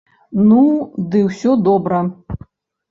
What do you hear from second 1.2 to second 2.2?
ўсё добра!